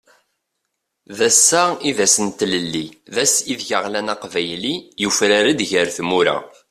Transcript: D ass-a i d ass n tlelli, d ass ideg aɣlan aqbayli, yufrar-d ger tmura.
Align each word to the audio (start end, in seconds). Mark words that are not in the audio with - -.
D 1.17 1.19
ass-a 1.27 1.63
i 1.89 1.91
d 1.97 1.99
ass 2.05 2.15
n 2.25 2.27
tlelli, 2.39 2.85
d 3.13 3.15
ass 3.23 3.33
ideg 3.51 3.69
aɣlan 3.77 4.11
aqbayli, 4.13 4.75
yufrar-d 5.01 5.59
ger 5.69 5.87
tmura. 5.97 6.37